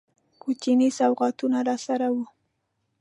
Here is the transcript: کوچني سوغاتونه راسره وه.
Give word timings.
کوچني 0.41 0.89
سوغاتونه 0.97 1.59
راسره 1.67 2.07
وه. 2.13 2.25